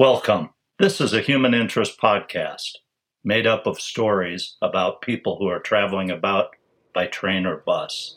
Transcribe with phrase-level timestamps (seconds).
[0.00, 0.48] Welcome.
[0.78, 2.70] This is a human interest podcast
[3.22, 6.56] made up of stories about people who are traveling about
[6.94, 8.16] by train or bus.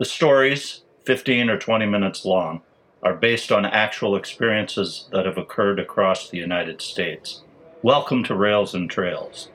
[0.00, 2.62] The stories, 15 or 20 minutes long,
[3.04, 7.44] are based on actual experiences that have occurred across the United States.
[7.84, 9.48] Welcome to Rails and Trails.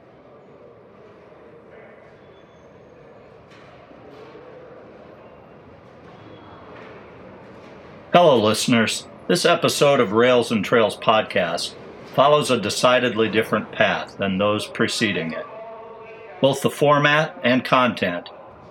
[8.14, 9.06] Hello, listeners.
[9.28, 11.74] This episode of Rails and Trails podcast
[12.16, 15.46] follows a decidedly different path than those preceding it.
[16.40, 18.30] Both the format and content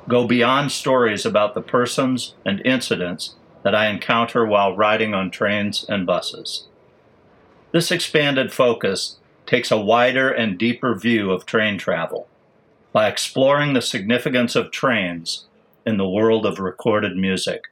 [0.08, 3.34] go beyond stories about the persons and incidents
[3.64, 6.66] that I encounter while riding on trains and buses.
[7.72, 12.28] This expanded focus takes a wider and deeper view of train travel
[12.94, 15.44] by exploring the significance of trains
[15.84, 17.64] in the world of recorded music.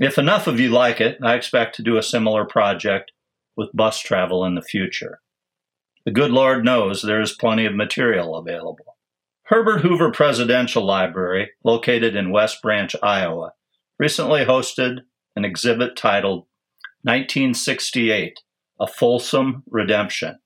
[0.00, 3.12] If enough of you like it, I expect to do a similar project
[3.54, 5.20] with bus travel in the future.
[6.06, 8.96] The good Lord knows there is plenty of material available.
[9.44, 13.52] Herbert Hoover Presidential Library, located in West Branch, Iowa,
[13.98, 15.00] recently hosted
[15.36, 16.46] an exhibit titled
[17.02, 18.40] 1968
[18.80, 20.38] A Folsom Redemption.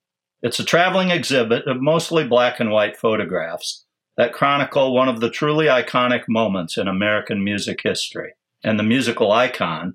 [0.42, 3.84] It's a traveling exhibit of mostly black and white photographs
[4.16, 8.32] that chronicle one of the truly iconic moments in American music history
[8.64, 9.94] and the musical icon,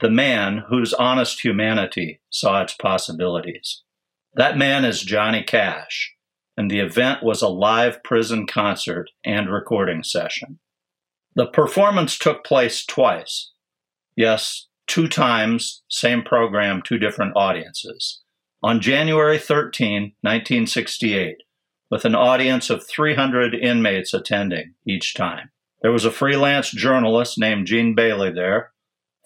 [0.00, 3.82] the man whose honest humanity saw its possibilities.
[4.34, 6.14] That man is Johnny Cash,
[6.56, 10.58] and the event was a live prison concert and recording session.
[11.34, 13.52] The performance took place twice.
[14.16, 18.22] Yes, two times, same program, two different audiences.
[18.62, 21.36] On January 13, 1968,
[21.90, 25.50] with an audience of 300 inmates attending each time.
[25.86, 28.72] There was a freelance journalist named Gene Beley there,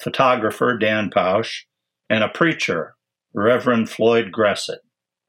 [0.03, 1.65] photographer Dan Poush,
[2.11, 2.97] and a preacher,
[3.33, 4.81] Reverend Floyd Gressett.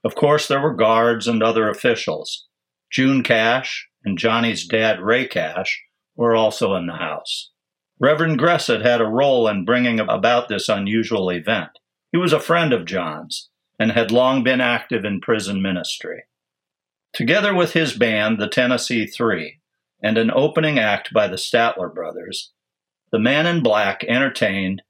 [0.04, 2.50] Of course, there were guards and other officials.
[2.92, 5.82] June Cash and Johnny's dad, Ray Cash,
[6.18, 7.52] were also in the house.
[7.98, 11.70] Reverend Gressett had a role in bringing about this unusual event.
[12.12, 13.50] He was a friend of John's
[13.80, 16.24] and had long been active in prison ministry.
[17.14, 19.61] Together with his band, the Tennessee Three,
[20.02, 22.52] and an opening act by the Statler brothers,
[23.12, 24.82] the man in black entertained,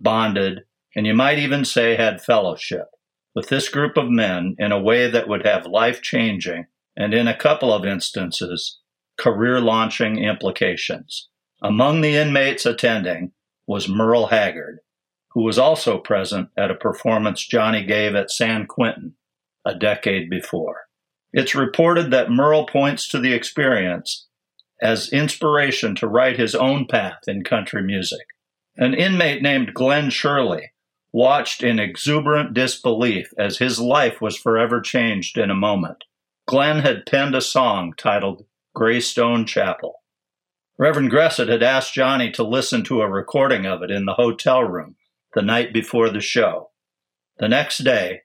[0.00, 0.64] bonded,
[0.94, 2.88] and you might even say had fellowship
[3.34, 6.66] with this group of men in a way that would have life changing
[6.96, 8.80] and, in a couple of instances,
[9.18, 11.28] career launching implications.
[11.62, 13.32] Among the inmates attending
[13.66, 14.80] was Merle Haggard,
[15.30, 19.14] who was also present at a performance Johnny gave at San Quentin
[19.64, 20.82] a decade before.
[21.32, 24.26] It's reported that Merle points to the experience
[24.82, 28.26] as inspiration to write his own path in country music.
[28.76, 30.72] An inmate named Glen Sherley
[31.12, 36.04] watched in exuberant disbelief as his life was forever changed in a moment.
[36.46, 40.02] Glen had penned a song titled Greystone Chapel.
[40.78, 44.62] Reverend Gressett had asked Johnny to listen to a recording of it in the hotel
[44.62, 44.96] room
[45.34, 46.70] the night before the show.
[47.38, 48.22] The next day,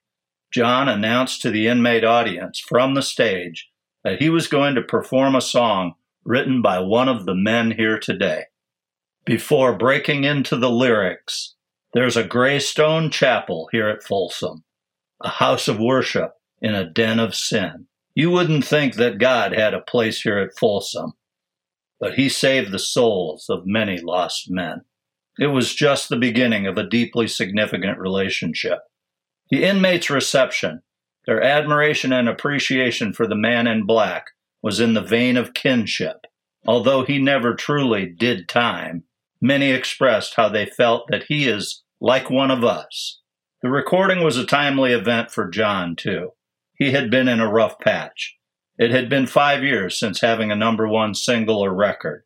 [0.54, 3.70] John announced to the inmate audience from the stage
[4.04, 8.00] that he was going to perform a song written by one of the men here
[8.00, 8.46] today.
[9.26, 11.56] Before breaking into the lyrics,
[11.94, 14.64] there's a gray stone chapel here at Folsom,
[15.24, 17.88] a house of worship in a den of sin.
[18.16, 21.14] You wouldn't think that God had a place here at Folsom,
[22.00, 24.82] but He saved the souls of many lost men.
[25.38, 28.80] It was just the beginning of a deeply significant relationship.
[29.50, 30.82] The inmates' reception,
[31.28, 34.28] their admiration and appreciation for the man in black,
[34.66, 36.26] was in the vein of kinship.
[36.66, 39.04] Although he never truly did time,
[39.40, 43.22] many expressed how they felt that he is like one of us.
[43.62, 46.32] The recording was a timely event for John, too.
[46.74, 48.38] He had been in a rough patch.
[48.80, 52.24] It had been five years since having a number one single or record.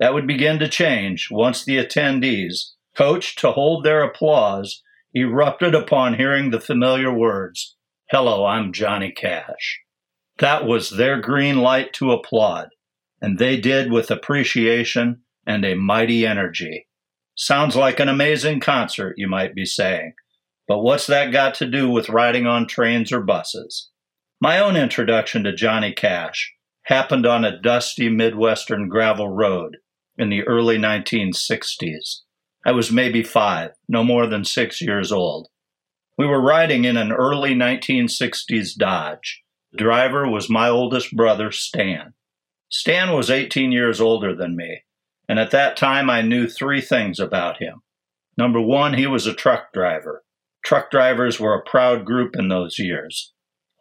[0.00, 4.82] That would begin to change once the attendees, coached to hold their applause,
[5.14, 7.76] erupted upon hearing the familiar words,
[8.10, 9.81] Hello, I'm Johnny Cash.
[10.42, 12.70] That was their green light to applaud,
[13.20, 16.88] and they did with appreciation and a mighty energy.
[17.36, 20.14] Sounds like an amazing concert, you might be saying.
[20.66, 23.90] But what's that got to do with riding on trains or buses?
[24.40, 26.52] My own introduction to Johnny Cash
[26.86, 29.76] happened on a dusty Midwestern gravel road
[30.18, 32.22] in the early 1960s.
[32.66, 35.46] I was maybe five, no more than six years old.
[36.18, 39.42] We were riding in an early 1960s Dodge.
[39.76, 42.12] Driver was my oldest brother, Stan.
[42.68, 44.82] Stan was 18 years older than me,
[45.28, 47.82] and at that time I knew three things about him.
[48.36, 50.24] Number one, he was a truck driver.
[50.62, 53.32] Truck drivers were a proud group in those years.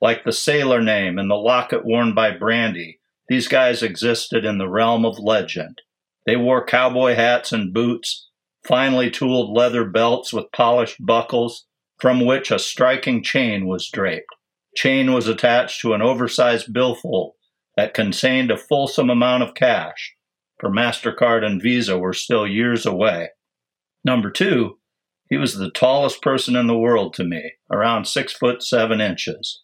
[0.01, 4.69] Like the sailor name and the locket worn by Brandy, these guys existed in the
[4.69, 5.81] realm of legend.
[6.25, 8.29] They wore cowboy hats and boots,
[8.63, 11.65] finely tooled leather belts with polished buckles,
[11.99, 14.33] from which a striking chain was draped.
[14.75, 17.33] Chain was attached to an oversized billfold
[17.75, 20.15] that contained a fulsome amount of cash,
[20.59, 23.29] for MasterCard and Visa were still years away.
[24.05, 24.77] Number two,
[25.29, 29.61] he was the tallest person in the world to me, around six foot seven inches.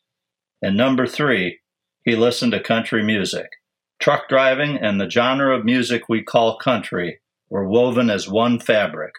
[0.62, 1.60] And number three,
[2.04, 3.50] he listened to country music.
[4.00, 7.20] Truck driving and the genre of music we call country
[7.50, 9.14] were woven as one fabric.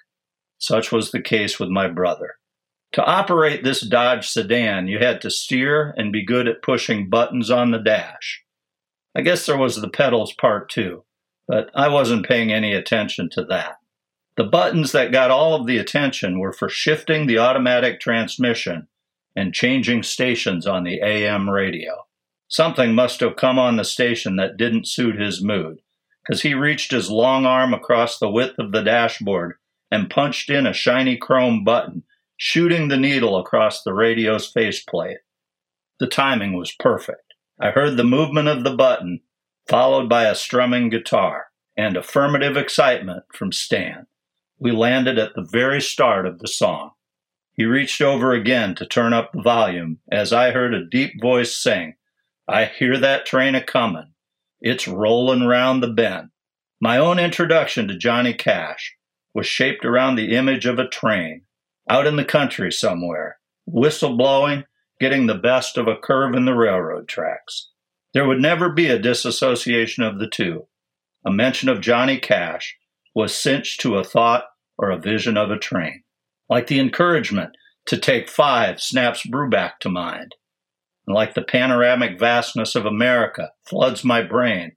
[0.59, 2.37] Such was the case with my brother.
[2.93, 7.51] To operate this Dodge sedan, you had to steer and be good at pushing buttons
[7.51, 8.43] on the dash.
[9.15, 11.05] I guess there was the pedals part too,
[11.47, 13.77] but I wasn't paying any attention to that.
[14.37, 18.87] The buttons that got all of the attention were for shifting the automatic transmission
[19.35, 22.07] and changing stations on the AM radio.
[22.47, 25.81] Something must have come on the station that didn't suit his mood,
[26.23, 29.57] because he reached his long arm across the width of the dashboard
[29.91, 32.05] and punched in a shiny chrome button,
[32.39, 35.19] shooting the needle across the radio's faceplate.
[35.99, 37.35] The timing was perfect.
[37.61, 39.21] I heard the movement of the button,
[39.69, 41.47] followed by a strumming guitar
[41.77, 44.07] and affirmative excitement from Stan.
[44.57, 46.93] We landed at the very start of the song.
[47.53, 51.57] He reached over again to turn up the volume as I heard a deep voice
[51.57, 51.97] sing,
[52.47, 54.15] I hear that train a comin'.
[54.61, 56.31] It's rollin' round the bend.
[56.81, 58.95] My own introduction to Johnny Cash
[59.35, 61.43] was shaped around the image of a train
[61.89, 64.65] out in the country somewhere, whistle blowing,
[65.01, 67.71] getting the best of a curve in the railroad tracks.
[68.15, 70.67] There would never be a disassociation of the two.
[71.27, 72.77] A mention of Johnny Cash
[73.15, 74.45] was cinched to a thought
[74.77, 76.03] or a vision of a train,
[76.49, 77.51] like the encouragement
[77.87, 80.35] to take five snaps Brubeck to mind
[81.09, 84.73] and like the panoramic vastness of America floods my brain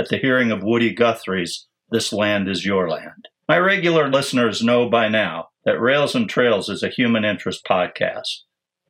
[0.00, 3.28] at the hearing of Woody Guthrie's This Land is Your Land.
[3.46, 8.40] My regular listeners know by now that Rails and Trails is a human interest podcast,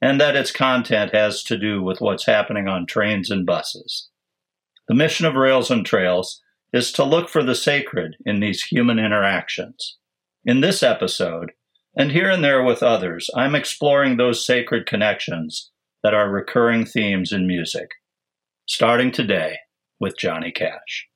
[0.00, 4.10] and that its content has to do with what's happening on trains and buses.
[4.86, 6.40] The mission of Rails and Trails
[6.72, 9.96] is to look for the sacred in these human interactions.
[10.44, 11.50] In this episode,
[11.96, 15.72] and here and there with others, I'm exploring those sacred connections
[16.04, 17.88] that are recurring themes in music,
[18.66, 19.58] starting today
[19.98, 21.08] with Johnny Cash.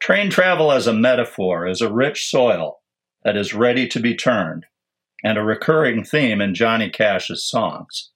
[0.00, 2.80] Train travel as a metaphor is a rich soil
[3.24, 4.64] that is ready to be turned,
[5.24, 8.10] and a recurring theme in Johnny Cash's songs.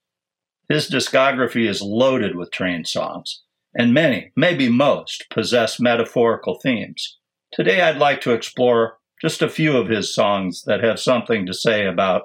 [0.68, 3.42] His discography is loaded with train songs,
[3.74, 7.18] and many, maybe most, possess metaphorical themes.
[7.52, 11.52] Today I'd like to explore just a few of his songs that have something to
[11.52, 12.22] say about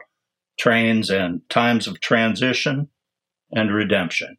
[0.60, 2.90] trains and times of transition
[3.52, 4.38] and redemption.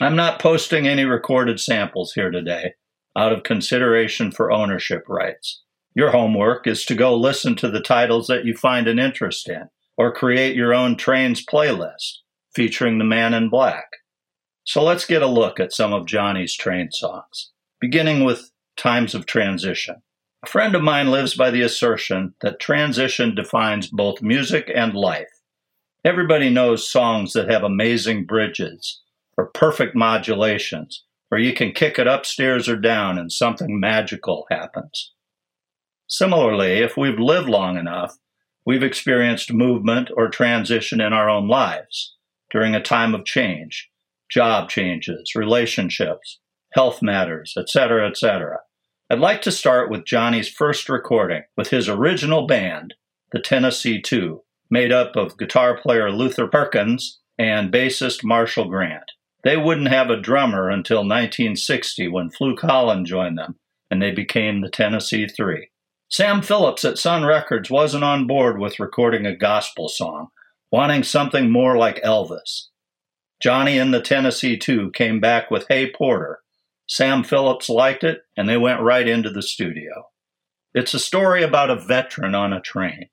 [0.00, 2.74] I'm not posting any recorded samples here today
[3.16, 5.62] out of consideration for ownership rights.
[5.94, 9.68] Your homework is to go listen to the titles that you find an interest in,
[9.96, 12.18] or create your own trains playlist
[12.54, 13.86] featuring the man in black.
[14.64, 17.50] So let's get a look at some of Johnny's train songs,
[17.80, 19.96] beginning with Times of Transition.
[20.44, 25.30] A friend of mine lives by the assertion that transition defines both music and life.
[26.04, 29.02] Everybody knows songs that have amazing bridges
[29.36, 35.14] or perfect modulations, where you can kick it upstairs or down and something magical happens.
[36.06, 38.18] Similarly, if we've lived long enough,
[38.66, 42.16] we've experienced movement or transition in our own lives
[42.50, 43.88] during a time of change,
[44.30, 46.38] job changes, relationships,
[46.74, 48.58] health matters, etc., etc.
[49.08, 52.92] I'd like to start with Johnny's first recording with his original band,
[53.32, 59.12] the Tennessee Two, made up of guitar player Luther Perkins and bassist Marshall Grant.
[59.44, 63.56] They wouldn't have a drummer until 1960 when Fluke Holland joined them,
[63.90, 65.70] and they became the Tennessee Three.
[66.08, 70.28] Sam Phillips at Sun Records wasn't on board with recording a gospel song,
[70.70, 72.68] wanting something more like Elvis.
[73.40, 76.40] Johnny and the Tennessee Two came back with Hey Porter.
[76.86, 80.10] Sam Phillips liked it, and they went right into the studio.
[80.74, 83.08] It's a story about a veteran on a train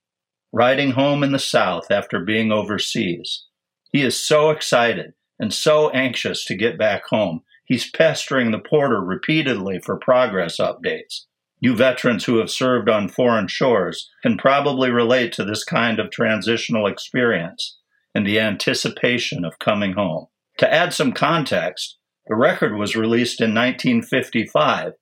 [0.51, 3.45] riding home in the South after being overseas.
[3.91, 7.41] He is so excited and so anxious to get back home.
[7.65, 11.25] He's pestering the porter repeatedly for progress updates.
[11.59, 16.09] You veterans who have served on foreign shores can probably relate to this kind of
[16.09, 17.77] transitional experience
[18.15, 20.27] and the anticipation of coming home.
[20.57, 24.93] To add some context, the record was released in 1955,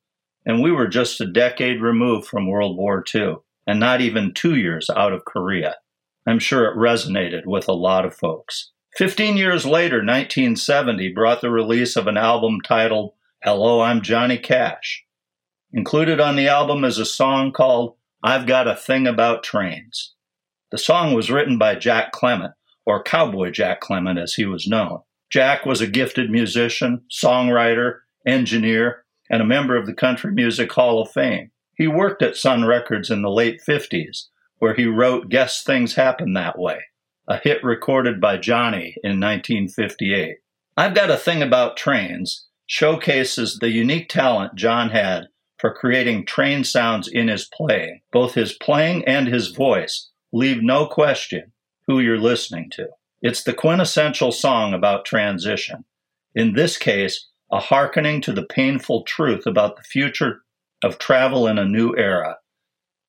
[0.46, 4.56] and we were just a decade removed from World War II and not even two
[4.56, 5.76] years out of Korea.
[6.26, 8.72] I'm sure it resonated with a lot of folks.
[8.98, 13.12] Fifteen years later, 1970 brought the release of an album titled
[13.44, 15.04] Hello, I'm Johnny Cash.
[15.72, 20.16] Included on the album is a song called I've Got a Thing About Trains.
[20.72, 25.02] The song was written by Jack Clement, or Cowboy Jack Clement as he was known.
[25.30, 31.00] Jack was a gifted musician, songwriter, engineer, and a member of the Country Music Hall
[31.00, 31.52] of Fame.
[31.76, 34.24] He worked at Sun Records in the late 50s,
[34.58, 36.80] where he wrote Guess Things Happen That Way,
[37.28, 40.38] a hit recorded by Johnny in 1958.
[40.78, 46.64] I've Got a Thing About Trains showcases the unique talent John had for creating train
[46.64, 48.00] sounds in his playing.
[48.12, 51.52] Both his playing and his voice leave no question
[51.86, 52.88] who you're listening to.
[53.20, 55.84] It's the quintessential song about transition.
[56.34, 60.44] In this case, a hearkening to the painful truth about the future
[60.82, 62.38] of travel in a new era.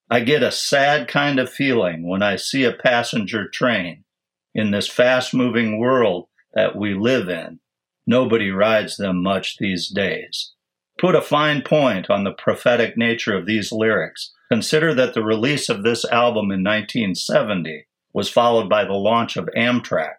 [0.09, 4.03] I get a sad kind of feeling when I see a passenger train
[4.53, 7.59] in this fast moving world that we live in.
[8.07, 10.53] Nobody rides them much these days.
[10.99, 14.33] Put a fine point on the prophetic nature of these lyrics.
[14.51, 19.49] Consider that the release of this album in 1970 was followed by the launch of
[19.55, 20.15] Amtrak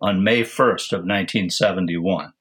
[0.00, 2.32] on May 1st of 1971.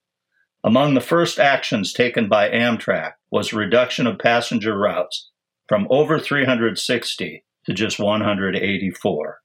[0.63, 5.29] Among the first actions taken by Amtrak was reduction of passenger routes
[5.67, 9.39] from over 360 to just 184.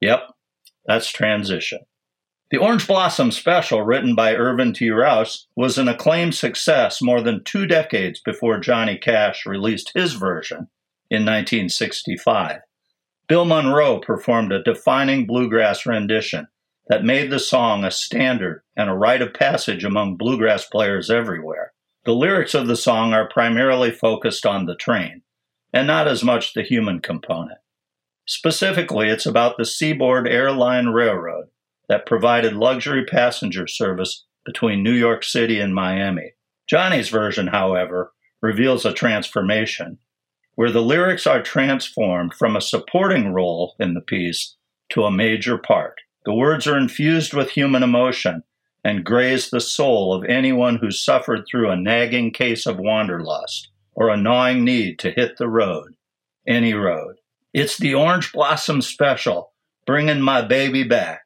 [0.00, 0.20] Yep,
[0.86, 1.80] that's transition.
[2.50, 4.90] The Orange Blossom Special, written by Ervin T.
[4.90, 10.68] Rouse, was an acclaimed success more than two decades before Johnny Cash released his version
[11.10, 12.60] in 1965.
[13.26, 16.46] Bill Monroe performed a defining bluegrass rendition
[16.88, 21.72] that made the song a standard and a rite of passage among bluegrass players everywhere.
[22.04, 25.22] The lyrics of the song are primarily focused on the train,
[25.72, 27.58] and not as much the human component.
[28.26, 31.48] Specifically, it's about the Seaboard Airline Railroad
[31.88, 36.32] that provided luxury passenger service between New York City and Miami.
[36.66, 39.98] Johnny's version, however, reveals a transformation,
[40.54, 44.56] where the lyrics are transformed from a supporting role in the piece
[44.90, 45.96] to a major part.
[46.24, 48.42] The words are infused with human emotion
[48.82, 54.08] and graze the soul of anyone who suffered through a nagging case of wanderlust or
[54.08, 55.94] a gnawing need to hit the road,
[56.46, 57.16] any road.
[57.54, 59.52] It's the Orange Blossom Special,
[59.86, 61.20] bringing my baby back.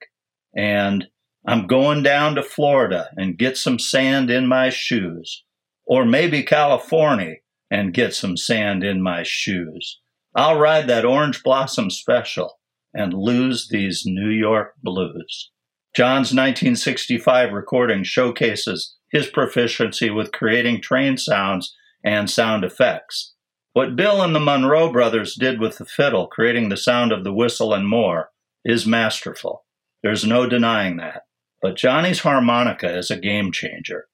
[0.54, 1.06] And
[1.46, 5.42] I'm going down to Florida and get some sand in my shoes.
[5.86, 7.36] Or maybe California
[7.70, 10.00] and get some sand in my shoes.
[10.34, 12.58] I'll ride that Orange Blossom Special
[12.92, 15.50] and lose these New York blues.
[15.96, 23.32] John's 1965 recording showcases his proficiency with creating train sounds and sound effects.
[23.72, 27.32] What Bill and the Monroe brothers did with the fiddle, creating the sound of the
[27.32, 28.30] whistle and more,
[28.64, 29.64] is masterful.
[30.02, 31.22] There's no denying that.
[31.60, 34.06] But Johnny's harmonica is a game changer.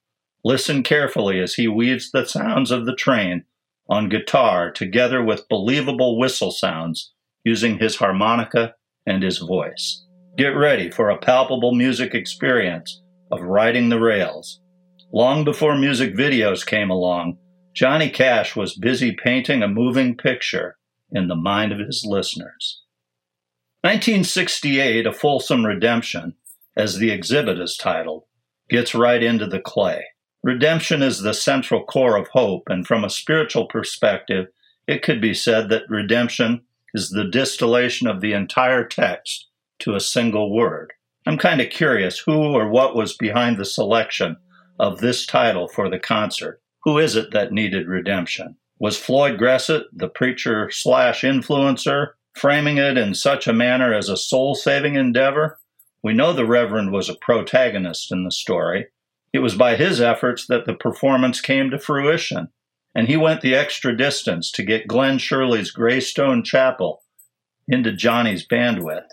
[0.45, 3.45] Listen carefully as he weaves the sounds of the train
[3.89, 7.13] on guitar together with believable whistle sounds
[7.45, 8.75] using his harmonica
[9.07, 10.05] and his voice.
[10.37, 14.61] Get ready for a palpable music experience of riding the rails.
[15.13, 17.39] Long before music videos came along,
[17.75, 20.77] Johnny Cash was busy painting a moving picture
[21.11, 22.81] in the mind of his listeners.
[23.81, 26.35] 1968, A Folsom Redemption,
[26.77, 28.23] as the exhibit is titled,
[28.71, 30.05] gets right into the clay.
[30.45, 34.47] Redemption is the central core of hope, and from a spiritual perspective,
[34.87, 36.63] it could be said that redemption
[36.95, 39.49] is the distillation of the entire text
[39.81, 40.93] to a single word.
[41.27, 44.37] I'm kind of curious who or what was behind the selection
[44.79, 46.61] of this title for the concert.
[46.85, 48.57] Who is it that needed redemption?
[48.79, 54.19] Was Floyd Gressett, the preacher slash influencer, framing it in such a manner as a
[54.19, 55.59] soul saving endeavor?
[56.03, 58.89] We know the Reverend was a protagonist in the story.
[59.33, 62.49] It was by his efforts that the performance came to fruition
[62.95, 67.03] and he went the extra distance to get Glen Sherley's Greystone Chapel
[67.67, 69.09] into Johnny's bandwidth.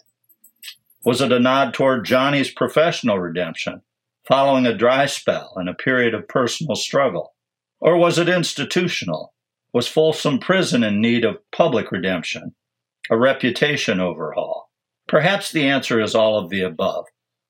[1.05, 3.81] Was it a nod toward Johnny's professional redemption,
[4.27, 7.33] following a dry spell and a period of personal struggle?
[7.81, 9.33] Or was it institutional?
[9.73, 12.55] Was Folsom Prison in need of public redemption,
[13.09, 14.69] a reputation overhaul?
[15.07, 17.07] Perhaps the answer is all of the above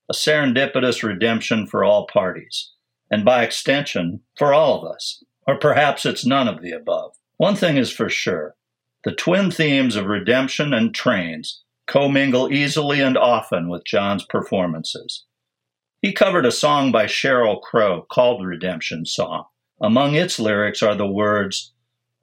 [0.09, 2.73] a serendipitous redemption for all parties,
[3.09, 5.23] and by extension, for all of us.
[5.47, 7.15] Or perhaps it's none of the above.
[7.37, 8.55] One thing is for sure
[9.03, 15.25] the twin themes of redemption and trains commingle easily and often with John's performances.
[16.01, 19.45] He covered a song by Sheryl Crow called Redemption Song.
[19.81, 21.73] Among its lyrics are the words,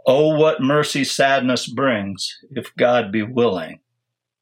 [0.06, 3.80] Oh, what mercy sadness brings, if God be willing.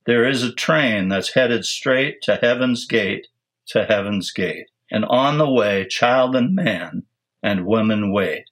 [0.04, 3.26] There is a train that's headed straight to heaven's gate,
[3.68, 4.66] to heaven's gate.
[4.90, 7.04] And on the way, child and man
[7.42, 8.44] and women wait,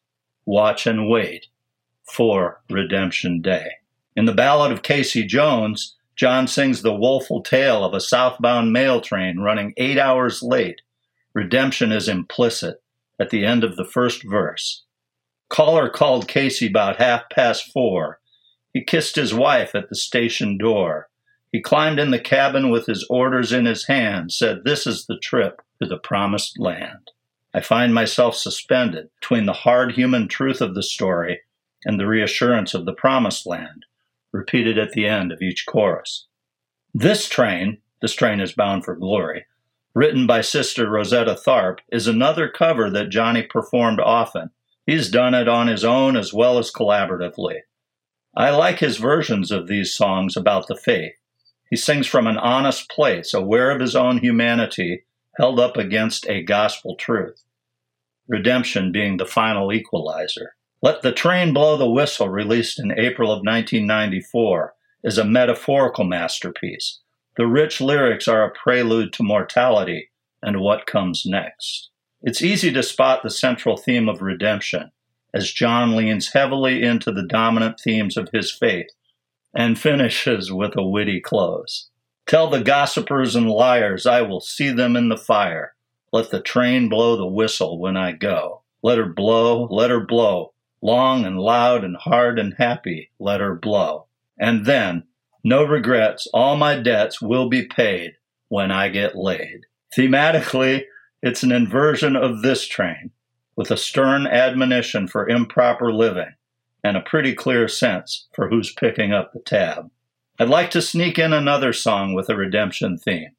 [0.47, 1.47] watch and wait
[2.11, 3.71] for redemption day.
[4.17, 9.01] In the ballad of Casey Jones, John sings the woeful tale of a southbound mail
[9.01, 10.81] train running eight hours late.
[11.35, 12.83] Redemption is implicit
[13.19, 14.85] at the end of the first verse.
[15.49, 18.21] Caller called Casey about half past four.
[18.73, 21.09] He kissed his wife at the station door.
[21.53, 25.19] He climbed in the cabin with his orders in his hand, said, This is the
[25.19, 27.13] trip to the promised land.
[27.55, 31.43] I find myself suspended between the hard human truth of the story
[31.85, 33.85] and the reassurance of the promised land,
[34.33, 36.27] repeated at the end of each chorus.
[36.93, 39.47] This train, This Train is Bound for Glory,
[39.95, 44.51] written by Sister Rosetta Tharpe, is another cover that Johnny performed often.
[44.87, 47.61] He's done it on his own as well as collaboratively.
[48.37, 51.15] I like his versions of these songs about the faith.
[51.71, 55.05] He sings from an honest place, aware of his own humanity,
[55.39, 57.45] held up against a gospel truth.
[58.29, 60.55] Redemption being the final equalizer.
[60.83, 67.01] Let the Train Blow the Whistle, released in April of 1994, is a metaphorical masterpiece.
[67.37, 70.11] The rich lyrics are a prelude to mortality
[70.43, 71.91] and what comes next.
[72.23, 74.91] It's easy to spot the central theme of redemption
[75.35, 78.87] as John leans heavily into the dominant themes of his faith
[79.53, 81.89] and finishes with a witty close.
[82.27, 85.75] Tell the gossipers and liars I will see them in the fire.
[86.13, 88.63] Let the train blow the whistle when I go.
[88.83, 93.55] Let her blow, let her blow, long and loud and hard and happy, let her
[93.55, 94.07] blow.
[94.39, 95.05] And then,
[95.45, 98.15] no regrets, all my debts will be paid
[98.49, 99.67] when I get laid.
[99.97, 100.85] Thematically,
[101.23, 103.11] it's an inversion of this train,
[103.55, 106.35] with a stern admonition for improper living
[106.83, 109.91] and a pretty clear sense for who's picking up the tab.
[110.39, 113.31] I'd like to sneak in another song with a redemption theme,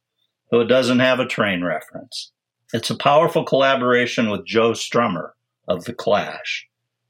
[0.49, 2.31] though it doesn't have a train reference.
[2.73, 5.31] It's a powerful collaboration with Joe Strummer
[5.67, 6.67] of The Clash.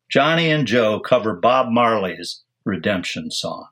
[0.10, 3.68] Johnny and Joe cover Bob Marley's Redemption song.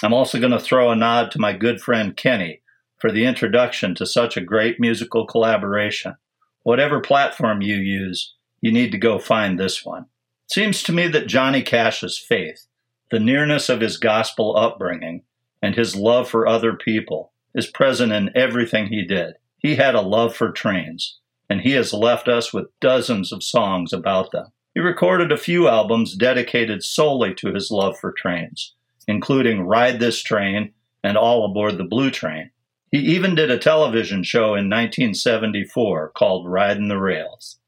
[0.00, 2.62] I'm also going to throw a nod to my good friend Kenny
[2.98, 6.14] for the introduction to such a great musical collaboration.
[6.62, 10.02] Whatever platform you use, you need to go find this one.
[10.46, 12.68] It seems to me that Johnny Cash's faith,
[13.10, 15.22] the nearness of his gospel upbringing,
[15.60, 19.34] and his love for other people is present in everything he did.
[19.58, 21.18] He had a love for trains,
[21.50, 24.52] and he has left us with dozens of songs about them.
[24.74, 28.74] He recorded a few albums dedicated solely to his love for trains
[29.08, 32.50] including Ride This Train and All Aboard the Blue Train.
[32.92, 37.58] He even did a television show in 1974 called Riding the Rails.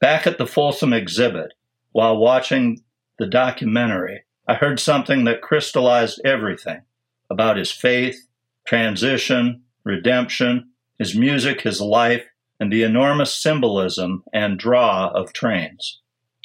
[0.00, 1.52] Back at the Folsom exhibit,
[1.92, 2.82] while watching
[3.18, 6.82] the documentary, I heard something that crystallized everything
[7.30, 8.28] about his faith,
[8.66, 12.24] transition, redemption, his music, his life,
[12.60, 16.00] and the enormous symbolism and draw of trains.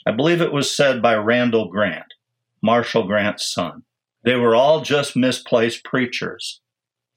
[0.06, 2.14] I believe it was said by Randall Grant,
[2.62, 3.84] Marshall Grant's son.
[4.24, 6.62] They were all just misplaced preachers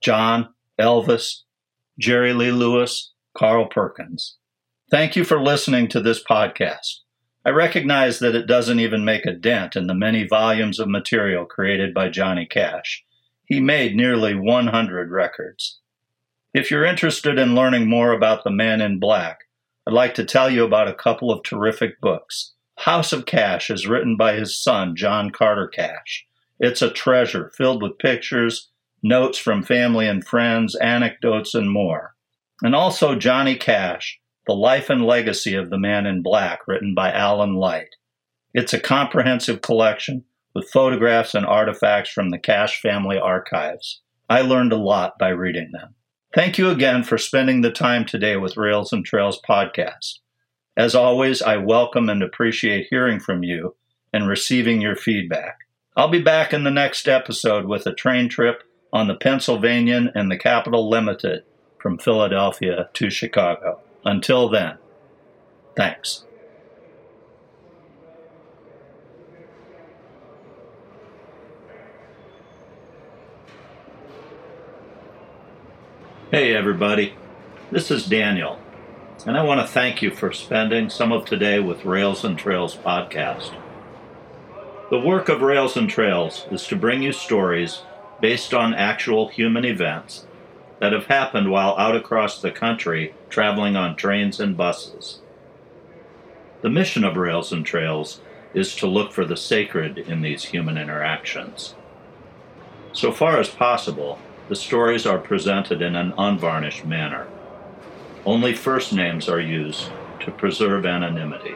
[0.02, 1.42] John, Elvis,
[1.98, 4.36] Jerry Lee Lewis, Carl Perkins.
[4.90, 7.00] Thank you for listening to this podcast.
[7.44, 11.44] I recognize that it doesn't even make a dent in the many volumes of material
[11.44, 13.04] created by Johnny Cash.
[13.46, 15.80] He made nearly 100 records.
[16.54, 19.40] If you're interested in learning more about the man in black,
[19.86, 22.52] I'd like to tell you about a couple of terrific books.
[22.78, 26.26] House of Cash is written by his son, John Carter Cash.
[26.62, 28.70] It's a treasure filled with pictures,
[29.02, 32.14] notes from family and friends, anecdotes, and more.
[32.62, 37.10] And also Johnny Cash, The Life and Legacy of the Man in Black, written by
[37.10, 37.96] Alan Light.
[38.54, 40.22] It's a comprehensive collection
[40.54, 44.00] with photographs and artifacts from the Cash family archives.
[44.30, 45.96] I learned a lot by reading them.
[46.32, 50.20] Thank you again for spending the time today with Rails and Trails podcast.
[50.76, 53.74] As always, I welcome and appreciate hearing from you
[54.12, 55.56] and receiving your feedback.
[55.94, 58.62] I'll be back in the next episode with a train trip
[58.94, 61.44] on the Pennsylvanian and the Capital Limited
[61.76, 63.78] from Philadelphia to Chicago.
[64.02, 64.78] Until then,
[65.76, 66.24] thanks.
[76.30, 77.14] Hey, everybody.
[77.70, 78.58] This is Daniel,
[79.26, 82.74] and I want to thank you for spending some of today with Rails and Trails
[82.74, 83.52] podcast.
[84.92, 87.80] The work of Rails and Trails is to bring you stories
[88.20, 90.26] based on actual human events
[90.80, 95.20] that have happened while out across the country traveling on trains and buses.
[96.60, 98.20] The mission of Rails and Trails
[98.52, 101.74] is to look for the sacred in these human interactions.
[102.92, 104.18] So far as possible,
[104.50, 107.26] the stories are presented in an unvarnished manner.
[108.26, 111.54] Only first names are used to preserve anonymity.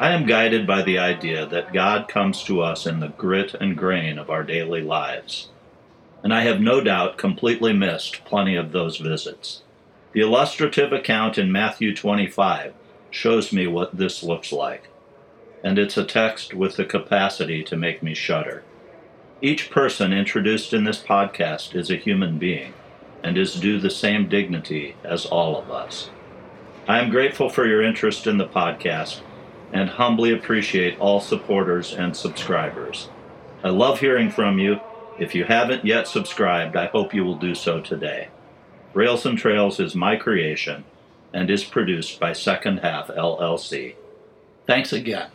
[0.00, 3.76] I am guided by the idea that God comes to us in the grit and
[3.76, 5.50] grain of our daily lives,
[6.22, 9.60] and I have no doubt completely missed plenty of those visits.
[10.12, 12.72] The illustrative account in Matthew 25
[13.10, 14.88] shows me what this looks like,
[15.62, 18.62] and it's a text with the capacity to make me shudder.
[19.42, 22.72] Each person introduced in this podcast is a human being
[23.22, 26.08] and is due the same dignity as all of us.
[26.88, 29.20] I am grateful for your interest in the podcast
[29.72, 33.08] and humbly appreciate all supporters and subscribers.
[33.62, 34.80] I love hearing from you.
[35.18, 38.28] If you haven't yet subscribed, I hope you will do so today.
[38.94, 40.84] Rails and Trails is my creation
[41.32, 43.94] and is produced by Second Half LLC.
[44.66, 45.30] Thanks again.